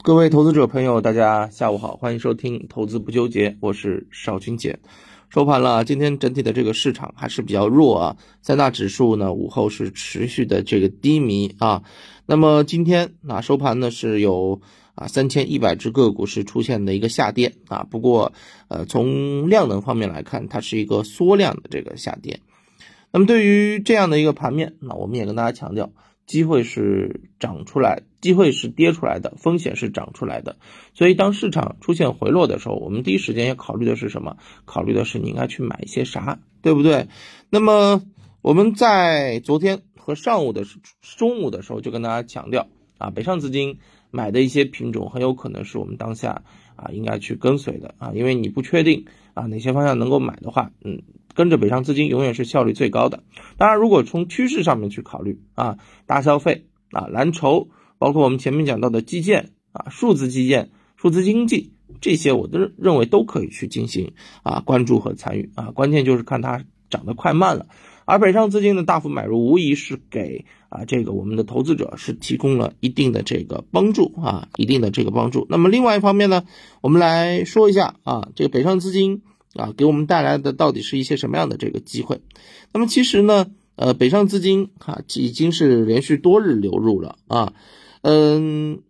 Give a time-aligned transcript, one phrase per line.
[0.00, 4.78] 各位投资者朋友，大家下午好，欢迎收听《投资不纠结》，我是邵军杰。
[5.28, 11.84] 收盘了，今天整体的这个市场还是比较弱啊，三大指数呢午后是持续的这个低迷啊。
[12.26, 14.60] 那么今天啊收盘呢是有
[14.96, 18.32] 啊三千一百只个股是出现的一个下跌啊，不过
[18.68, 22.40] 呃从量能方面来看，它是一个缩量的这个下跌。
[23.12, 25.92] 那么对于这样的一个盘面，那我们也跟大家强调。
[26.32, 30.56] 机会是涨出来，机会是跌出来的，风险是涨出来的。
[30.94, 34.38] 所以，当市场出现回落的时候，我们第一时间要考虑的是什么？
[34.64, 37.08] 考虑的是你应该去买一些啥，对不对？
[37.50, 38.00] 那么，
[38.40, 40.64] 我们在昨天和上午的
[41.18, 43.78] 中午的时候就跟大家强调啊，北上资金
[44.12, 46.44] 买的一些品种很有可能是我们当下
[46.76, 51.02] 啊应该去跟随的啊，因为你不确定啊哪些方向能够买的话，嗯。
[51.34, 53.22] 跟着北上资金永远是效率最高的。
[53.56, 61.72] 当然，如果从趋势上面去考虑啊，大消费啊、蓝筹，包括我们前面讲到的基建啊、数字基建、数字经济
[62.02, 65.70] 这些，我都认为都可以去进行啊关注和参与啊。
[65.70, 67.66] 关键就是看它涨得快慢了。
[68.04, 75.46] 而北上资金的大幅买入，无疑是给啊这个我们的投资者是提供了一定的这个帮助啊，一定的这个帮助。
[75.48, 76.44] 那么另外一方面呢，
[76.80, 79.22] 我们来说一下啊，这个北上资金。
[79.54, 82.22] 啊，给我们带来的到底是一些什么样的这个机会？
[82.72, 87.52] 那么其实呢，呃，北上资金哈已经是连续多日流入了啊，
[88.00, 88.80] 嗯，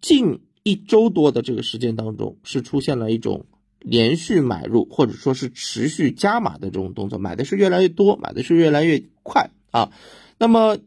[0.00, 3.44] 近一周多的这个时间当中，是出现了一种
[3.80, 9.92] 连续买入或者说是持续加码的这种动作，买的是越来越多，买的是越来越快啊。
[10.38, 10.78] 那么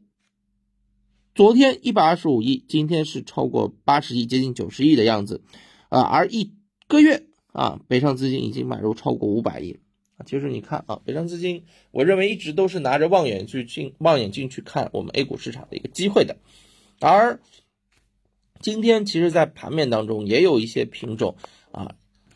[1.35, 5.43] 昨天一百二十五亿，今天是超过八十亿，接近九十亿的样子
[5.89, 6.53] 啊，而一
[6.87, 7.25] 个月。
[7.53, 9.77] 啊，北上资金已经买入超过五百亿！
[10.25, 16.37] 其实你看啊，北上资金，我认为一直都是拿着望远镜进望远镜去看我们 A 股市场的一个机会的。
[16.99, 17.39] 而
[18.59, 21.35] 今天其实，在盘面当中也有一些品种
[21.71, 21.93] 啊，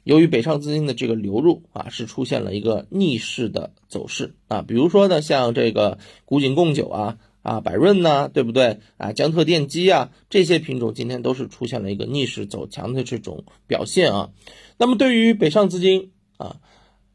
[0.08, 4.62] 由于北上资金的这个流入啊，是出现了一个逆势的走势啊。
[4.62, 7.18] 比如说呢，像这个古井贡酒啊。
[7.44, 8.80] 啊，百润呢，对不对？
[8.98, 14.32] 啊，江特电机啊，这些品种今天都是出现了一个逆势走强的这种表现啊。
[14.78, 16.58] 那么对于北上资金啊，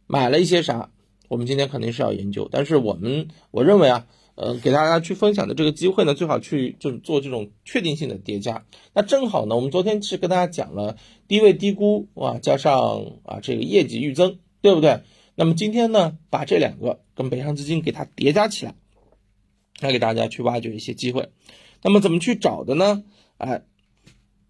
[0.07, 0.89] 买了一些啥？
[1.29, 2.49] 我们今天肯定是要研究。
[2.51, 4.07] 但是我们我认为啊，
[4.43, 8.65] 呃，给大家去分享的这个机会呢，最好去就是做这种确定性的叠加。
[8.93, 10.97] 那正好呢，我们昨天是跟大家讲了
[11.29, 15.03] 低位低估啊，加上啊这个业绩预增，对不对？
[15.37, 18.75] 那么今天呢，把这两个跟北上资金给它叠加起来。
[19.81, 21.31] 来给大家去挖掘一些机会，
[21.83, 23.03] 那么怎么去找的呢？
[23.39, 23.63] 哎，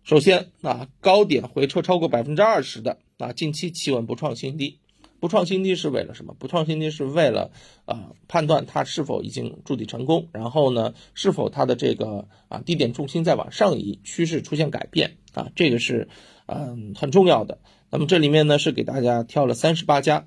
[0.02, 4.80] 首先啊，高点回撤超过百分之二十的啊，近期企稳不创新低，
[5.22, 6.34] 不创新低是为了什么？
[6.36, 7.52] 不创新低是为了
[7.84, 16.08] 啊判断它是否已经筑底成功，然后呢，是否它的这个啊低点重心在往上移，趋势出现改变啊，这个是
[16.46, 17.60] 嗯很重要的。
[17.88, 20.26] 那么这里面呢是给大家挑了三十八家。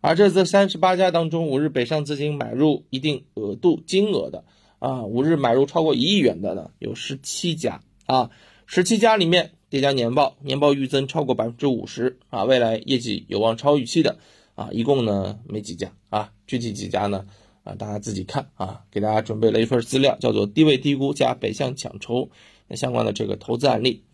[0.00, 4.42] 而这这三十八家当中，五日北上资金买入一定额度金额的
[4.80, 8.30] 啊，五日买入超过一亿元的呢，有十七家啊，
[8.66, 14.18] 十七家里面叠加年报，年报预增超过百分之五十啊，未来业绩有望超预期的
[14.54, 17.24] 啊，一共呢没几家啊，具体几家呢
[17.64, 22.28] 啊，大家自己看啊，给大家准备了一份资料，叫做低位低估加北向抢筹
[22.72, 24.04] 相关的这个投资案例，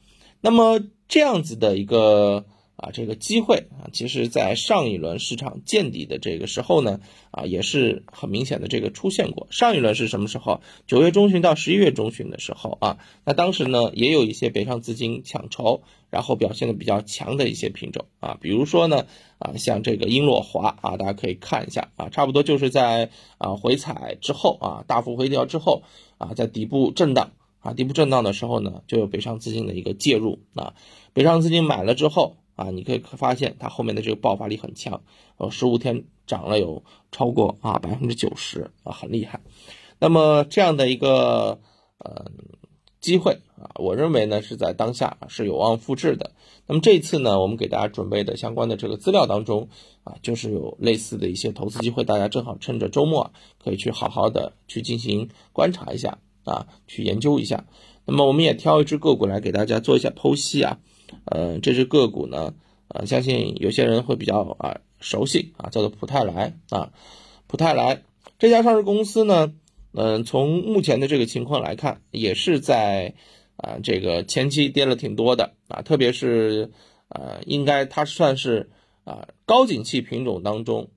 [0.40, 2.44] 那么这样子的一个。
[2.78, 7.00] 啊，这个机会啊，其实在上一轮市场见底的这个时候呢，
[7.32, 9.48] 啊，也是很明显的这个出现过。
[9.50, 10.60] 上一轮是什么时候？
[10.86, 19.06] 九月中旬到十一月中旬的时候啊，那当时呢，也有一些北上资金抢筹，然后表现的比较强的一些品种啊，比如说呢，
[19.40, 25.82] 啊，像这个英洛华啊，大家可以看一下啊，差不多就是在啊回踩之后啊，大幅回调之后
[26.18, 30.74] 啊，在底部震荡啊，底部震荡的时候呢，就有北上资金的一个介入啊，
[31.12, 32.36] 北上资金买了之后。
[32.58, 35.00] 啊，你可以发现它后面的这个爆发力很强，
[35.36, 36.82] 呃，十五天涨了有
[37.12, 39.40] 超过啊百分之九十啊，很厉害。
[40.00, 41.60] 那么这样的一个
[41.98, 42.26] 呃
[43.00, 46.32] 机会啊，我认为呢是在当下是有望复制的。
[46.66, 49.68] 那么这次呢，我们给大家准备的相关的这个资料当中
[50.02, 53.32] 啊，就是有类似的一些投资机会，大家正好趁着周末
[53.62, 57.66] 可以去好好的去进行观察一下啊，去研究一下。
[58.04, 60.80] 那么我们也挑一只个股来给大家做一下剖析啊。
[61.24, 62.54] 呃，这只个股呢，
[62.88, 66.92] 呃，相信有些人会比较啊熟悉啊，叫做普泰莱啊，
[67.46, 68.02] 普泰莱
[68.38, 69.52] 这家上市公司呢，
[69.92, 73.14] 嗯，从目前的这个情况来看，也是在
[73.56, 76.72] 啊这个前期跌了挺多的啊，特别是
[77.08, 78.70] 啊，应该它算是
[79.04, 80.88] 啊高景气品种当中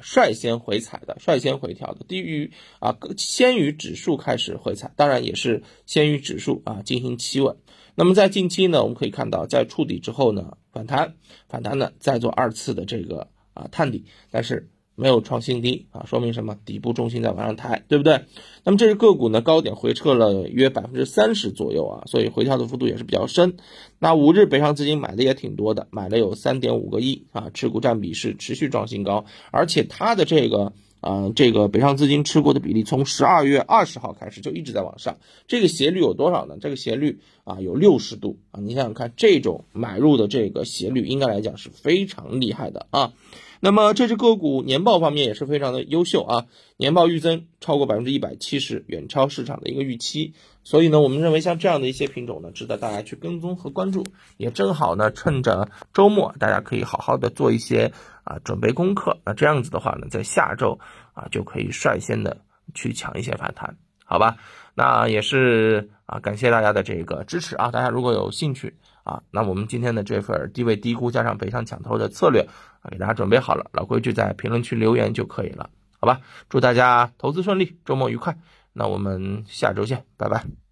[0.00, 7.56] 率先回踩的，率先回调的，低于啊先于指数开始回踩，当然也是先于指数啊进行企稳。
[7.94, 11.14] 那么在近期呢，我们可以看到，在触底之后呢，反弹，
[11.48, 16.56] 反弹呢再做二次的这个啊探底，但是没有创新低啊，说明什么？
[16.64, 18.22] 底部重心在往上抬，对不对？
[18.64, 23.56] 那么这只个股呢，高点回撤了约百分之三十左右啊，所以回调的幅度也是比较深。
[24.00, 30.72] 那五日北上资金买的也挺多的，买了有三点五个亿啊，持股占比是持续创新高，而且它的这个。
[31.02, 36.56] 啊，这个北上资金持股的比例从十二月二十号开始就一直在往上，这个斜率有多少呢？
[36.60, 43.12] 这个斜率啊有六十度啊，你想想看，这种买入的这个斜率应该来讲是非常厉害的啊。
[43.60, 50.34] 那么这只个股年报方面也是非常的优秀啊，年报预增超过百分之一百七十，远超市场的一个预期。
[50.62, 54.04] 所以呢，我们认为像这样的一些品种呢，值得大家去跟踪和关注。
[54.36, 57.92] 也正好呢，趁着周末，大家可以好好的做一些
[58.24, 59.18] 啊准备功课。
[59.24, 60.78] 那这样子的话呢，在下周
[61.14, 62.38] 啊就可以率先的
[62.74, 64.36] 去抢一些反弹，好吧？
[64.74, 67.70] 那也是啊，感谢大家的这个支持啊！
[67.70, 68.74] 大家如果有兴趣
[69.06, 72.40] 啊，那我们今天的这份低位低估加上北上抢头的策略
[72.80, 75.70] 啊，给大家准备好了，老规矩在评论区留言就可以了，
[76.00, 76.20] 好吧？
[76.48, 78.36] 祝大家投资顺利，周末愉快，
[78.72, 80.65] 那我们下周见，拜拜。